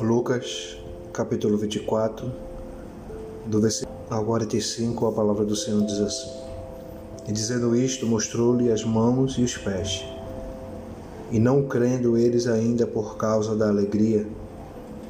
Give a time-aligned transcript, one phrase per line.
[0.00, 0.76] Lucas,
[1.12, 2.30] capítulo 24,
[3.46, 6.30] do versículo ao 45, a palavra do Senhor diz assim:
[7.26, 10.04] E dizendo isto, mostrou-lhe as mãos e os pés.
[11.32, 14.26] E não crendo eles ainda por causa da alegria,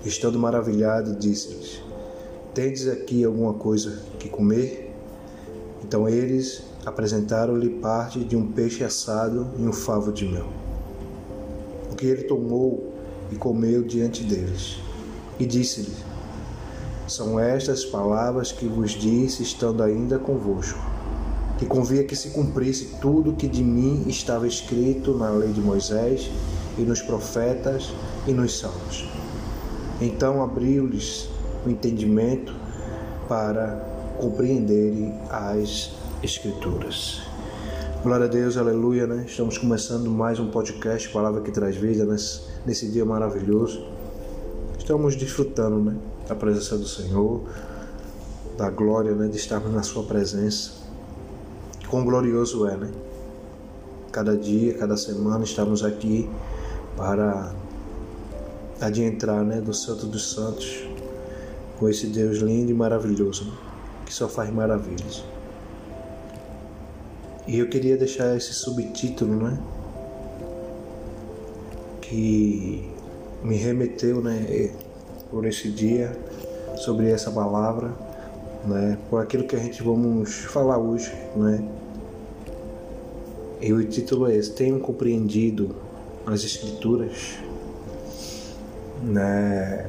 [0.05, 1.83] estando maravilhado, disse-lhes:
[2.55, 4.95] Tendes aqui alguma coisa que comer?
[5.83, 10.46] Então eles apresentaram-lhe parte de um peixe assado e um favo de mel.
[11.91, 12.95] O que ele tomou
[13.33, 14.79] e comeu diante deles.
[15.37, 15.96] E disse-lhe:
[17.09, 20.79] São estas palavras que vos disse, estando ainda convosco,
[21.59, 26.30] que convia que se cumprisse tudo que de mim estava escrito na lei de Moisés
[26.79, 27.91] e nos profetas
[28.29, 29.09] e nos salmos.
[30.01, 31.29] Então abriu-lhes
[31.66, 32.55] o entendimento
[33.29, 33.84] para
[34.18, 35.91] compreenderem as
[36.27, 37.23] Escrituras.
[38.03, 39.27] Glória a Deus, aleluia, né?
[39.29, 43.87] Estamos começando mais um podcast, Palavra que Traz Vida, nesse, nesse dia maravilhoso.
[44.77, 45.96] Estamos desfrutando, né?
[46.27, 47.43] Da presença do Senhor,
[48.59, 49.29] da glória, né?
[49.29, 50.73] De estarmos na Sua presença.
[51.88, 52.90] Quão glorioso é, né?
[54.11, 56.29] Cada dia, cada semana estamos aqui
[56.96, 57.55] para
[58.80, 59.61] adentrar, né?
[59.61, 60.88] Do Santo dos Santos,
[61.79, 63.52] com esse Deus lindo e maravilhoso, né?
[64.05, 65.22] que só faz maravilhas.
[67.47, 69.59] E eu queria deixar esse subtítulo, né?
[72.00, 72.91] Que
[73.43, 74.72] me remeteu, né,
[75.31, 76.17] por esse dia
[76.77, 77.93] sobre essa palavra,
[78.65, 81.65] né, por aquilo que a gente vamos falar hoje, né?
[83.61, 85.75] E o título é esse: Tenho compreendido
[86.27, 87.39] as escrituras,
[89.03, 89.89] né?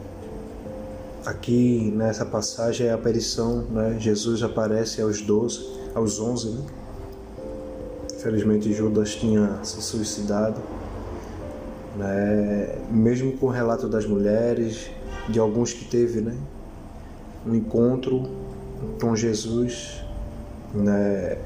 [1.25, 3.97] Aqui nessa passagem é a aparição, né?
[3.99, 6.65] Jesus aparece aos 12, aos 11, né?
[8.17, 10.59] Infelizmente Judas tinha se suicidado.
[11.95, 12.75] Né?
[12.89, 14.89] Mesmo com o relato das mulheres,
[15.29, 16.35] de alguns que teve né?
[17.45, 18.27] um encontro
[18.99, 20.01] com Jesus,
[20.73, 21.37] né?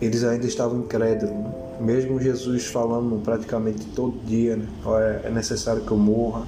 [0.00, 1.32] eles ainda estavam incrédulos.
[1.80, 4.66] Mesmo Jesus falando praticamente todo dia, né?
[5.22, 6.44] é necessário que eu morra,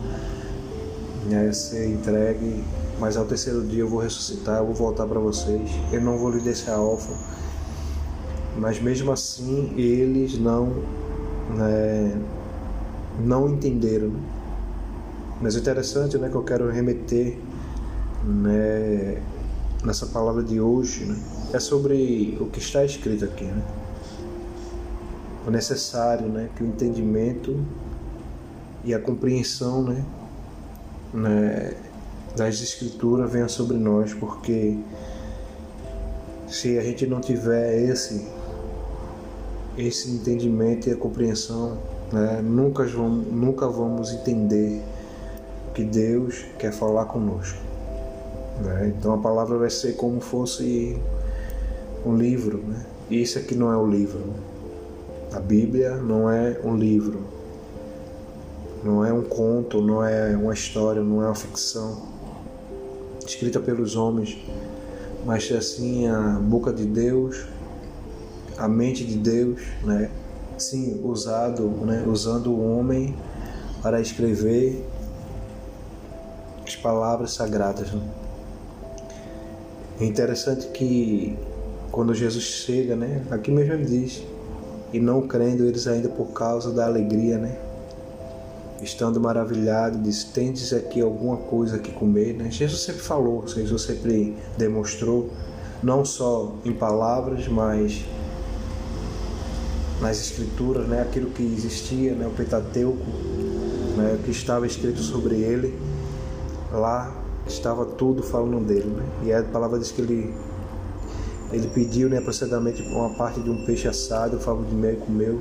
[1.27, 1.53] né?
[1.53, 2.65] ser entregue,
[2.99, 6.31] mas ao terceiro dia eu vou ressuscitar, eu vou voltar para vocês, eu não vou
[6.31, 7.17] lhe deixar órfão
[8.61, 10.67] mas mesmo assim eles não
[11.57, 12.21] né,
[13.19, 14.13] não entenderam.
[15.41, 17.39] Mas o interessante né, que eu quero remeter
[18.23, 19.23] né,
[19.83, 21.19] nessa palavra de hoje né,
[21.55, 23.45] é sobre o que está escrito aqui.
[23.45, 23.63] Né?
[25.47, 27.59] O necessário né, que o entendimento
[28.85, 30.05] e a compreensão né,
[31.15, 31.75] né,
[32.37, 34.77] das escrituras venha sobre nós, porque
[36.47, 38.29] se a gente não tiver esse
[39.87, 41.79] esse entendimento e a compreensão,
[42.13, 44.83] né, nunca, vamos, nunca vamos entender
[45.75, 47.59] que Deus quer falar conosco.
[48.63, 48.93] Né?
[48.97, 50.97] Então a palavra vai ser como fosse
[52.05, 52.59] um livro.
[52.59, 52.85] Né?
[53.11, 54.21] Isso aqui não é o livro.
[55.33, 57.21] A Bíblia não é um livro.
[58.83, 62.09] Não é um conto, não é uma história, não é uma ficção
[63.27, 64.39] escrita pelos homens,
[65.25, 67.45] mas assim a boca de Deus
[68.61, 70.11] a mente de Deus, né?
[70.59, 72.05] Sim, usado, né?
[72.07, 73.17] Usando o homem
[73.83, 74.87] para escrever
[76.67, 77.91] as palavras sagradas.
[77.91, 78.03] Né?
[80.01, 81.37] É interessante que
[81.91, 83.23] quando Jesus chega, né?
[83.31, 84.23] Aqui mesmo ele diz,
[84.93, 87.59] e não crendo eles ainda por causa da alegria, né?
[88.83, 92.51] Estando maravilhado, diz: Tendes aqui alguma coisa que comer, né?
[92.51, 95.31] Jesus sempre falou, Jesus sempre demonstrou,
[95.83, 98.05] não só em palavras, mas
[100.01, 103.05] nas escrituras, né, aquilo que existia, né, o Pentateuco,
[103.97, 105.79] né, que estava escrito sobre ele,
[106.73, 107.15] lá
[107.47, 109.05] estava tudo falando dele, né?
[109.25, 110.35] E a palavra diz que ele
[111.53, 114.97] ele pediu, né, aproximadamente uma parte de um peixe assado, o favor de mel e
[114.97, 115.41] comeu,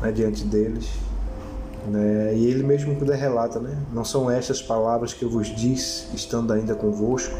[0.00, 0.88] né, diante deles,
[1.86, 2.34] né?
[2.34, 3.76] E ele mesmo relata, né?
[3.92, 7.34] Não são estas palavras que eu vos disse, estando ainda convosco,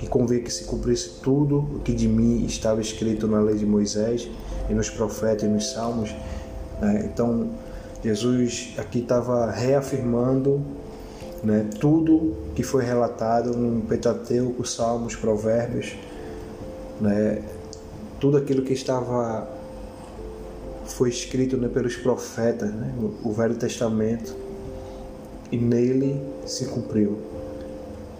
[0.00, 3.64] que convém que se cumprisse tudo o que de mim estava escrito na lei de
[3.64, 4.28] Moisés
[4.68, 6.10] e nos profetas e nos salmos.
[6.80, 7.08] Né?
[7.12, 7.50] Então,
[8.02, 10.62] Jesus aqui estava reafirmando
[11.42, 15.96] né, tudo que foi relatado no Pentateuco, Salmos, Provérbios,
[17.00, 17.42] né,
[18.20, 19.48] tudo aquilo que estava
[20.86, 24.34] foi escrito né, pelos profetas, né, o Velho Testamento,
[25.50, 27.18] e nele se cumpriu.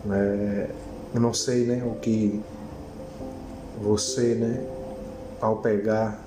[0.05, 0.69] Né,
[1.15, 2.41] eu não sei né, o que
[3.81, 4.67] você, né,
[5.41, 6.26] ao pegar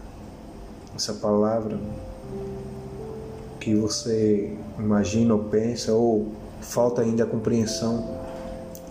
[0.95, 1.79] essa palavra
[3.59, 6.27] que você imagina ou pensa ou
[6.61, 8.17] falta ainda a compreensão.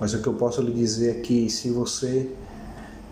[0.00, 2.30] Mas o que eu posso lhe dizer é que se você,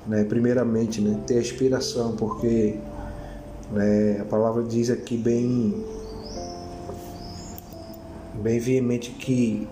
[0.07, 2.79] né, primeiramente, né, ter a inspiração, porque
[3.73, 5.85] né, a palavra diz aqui bem,
[8.35, 9.67] bem veemente que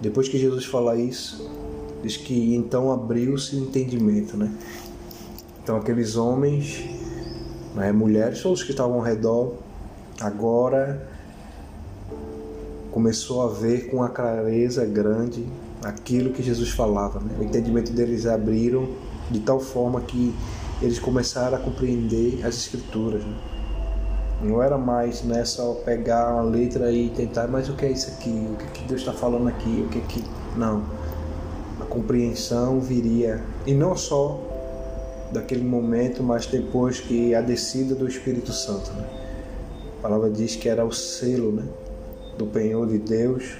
[0.00, 1.50] depois que Jesus fala isso,
[2.02, 4.50] diz que então abriu-se o entendimento, né?
[5.62, 6.84] Então aqueles homens,
[7.74, 9.54] né, mulheres, todos que estavam ao redor,
[10.20, 11.08] agora
[12.90, 15.46] começou a ver com a clareza grande
[15.82, 17.20] aquilo que Jesus falava.
[17.20, 17.36] Né?
[17.38, 18.88] O entendimento deles abriram
[19.30, 20.34] de tal forma que
[20.80, 23.22] eles começaram a compreender as escrituras.
[23.22, 23.34] Né?
[24.42, 28.08] Não era mais né, só pegar uma letra e tentar, mas o que é isso
[28.10, 28.48] aqui?
[28.52, 29.84] O que, que Deus está falando aqui?
[29.86, 30.24] O que que.
[30.56, 30.84] Não.
[31.80, 34.40] A compreensão viria, e não só
[35.32, 38.90] daquele momento, mas depois que a descida do Espírito Santo.
[38.92, 39.04] Né?
[39.98, 41.64] A palavra diz que era o selo né,
[42.36, 43.56] do penhor de Deus,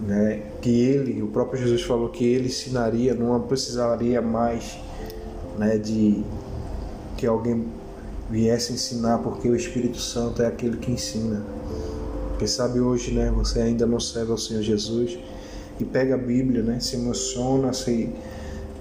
[0.00, 4.78] né, que ele, o próprio Jesus falou que ele ensinaria, não precisaria mais
[5.58, 6.24] né, de
[7.16, 7.66] que alguém
[8.30, 11.42] viesse ensinar, porque o Espírito Santo é aquele que ensina.
[12.38, 15.18] Quem sabe hoje, né, você ainda não serve ao Senhor Jesus
[15.78, 18.10] e pega a Bíblia, né, se emociona, se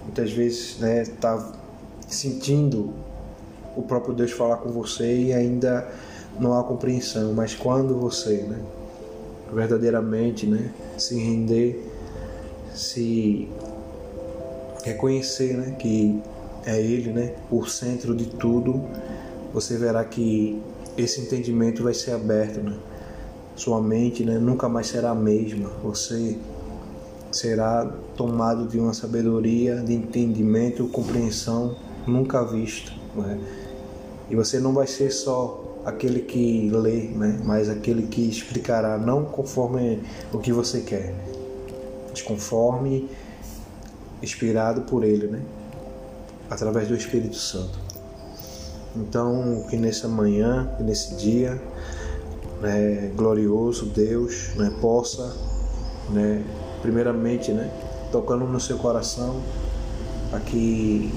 [0.06, 1.59] muitas vezes, né, tá
[2.10, 2.94] sentindo
[3.76, 5.88] o próprio Deus falar com você e ainda
[6.40, 8.60] não há compreensão, mas quando você, né,
[9.54, 11.88] verdadeiramente, né, se render,
[12.74, 13.48] se
[14.84, 16.20] reconhecer, né, que
[16.66, 18.84] é Ele, né, o centro de tudo,
[19.54, 20.62] você verá que
[20.98, 22.78] esse entendimento vai ser aberto, né?
[23.56, 25.70] Sua mente, né, nunca mais será a mesma.
[25.84, 26.38] Você
[27.32, 27.86] será
[28.16, 31.76] tomado de uma sabedoria, de entendimento, compreensão
[32.10, 33.40] nunca vista, né?
[34.30, 37.40] E você não vai ser só aquele que lê, né?
[37.44, 40.02] mas aquele que explicará não conforme
[40.32, 41.16] o que você quer,
[42.10, 43.10] mas conforme
[44.22, 45.42] inspirado por ele, né?
[46.50, 47.80] através do Espírito Santo.
[48.96, 51.62] Então, que nessa manhã, que nesse dia
[52.62, 55.36] né, glorioso, Deus né, possa,
[56.10, 56.44] né,
[56.82, 57.72] primeiramente, né,
[58.12, 59.42] tocando no seu coração,
[60.46, 61.12] que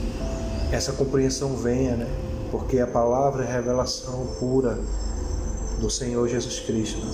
[0.72, 2.06] essa compreensão venha, né,
[2.50, 4.78] porque a palavra é a revelação pura
[5.78, 7.06] do Senhor Jesus Cristo,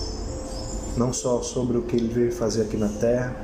[0.95, 3.35] não só sobre o que ele veio fazer aqui na terra,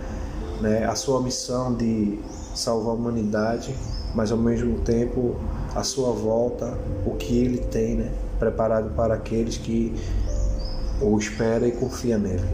[0.61, 2.17] né, a sua missão de
[2.55, 3.75] salvar a humanidade,
[4.15, 5.35] mas ao mesmo tempo
[5.75, 9.93] a sua volta, o que ele tem, né, preparado para aqueles que
[11.01, 12.47] o espera e confia nele.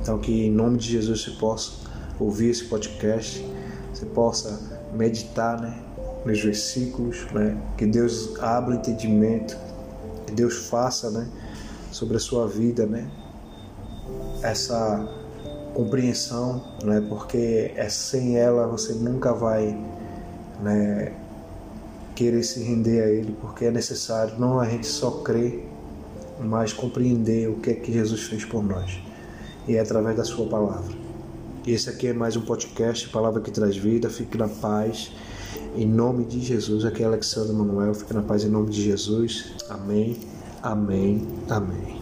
[0.00, 1.72] Então que em nome de Jesus você possa
[2.18, 3.44] ouvir esse podcast,
[3.92, 4.58] você possa
[4.94, 5.87] meditar, né,
[6.24, 7.56] nos versículos, né?
[7.76, 9.56] Que Deus abra o entendimento,
[10.26, 11.28] que Deus faça, né?
[11.90, 13.08] Sobre a sua vida, né?
[14.42, 15.08] Essa
[15.74, 17.04] compreensão, né?
[17.08, 19.78] Porque é sem ela você nunca vai,
[20.62, 21.12] né?
[22.14, 25.68] Querer se render a Ele, porque é necessário não a gente só crer,
[26.40, 29.00] mas compreender o que é que Jesus fez por nós
[29.68, 30.96] e é através da Sua palavra.
[31.66, 34.08] E esse aqui é mais um podcast, Palavra que Traz Vida.
[34.08, 35.12] Fique na paz.
[35.76, 37.94] Em nome de Jesus, aqui é Alexandre Manuel.
[37.94, 39.52] Fique na paz em nome de Jesus.
[39.68, 40.16] Amém,
[40.62, 41.97] amém, amém.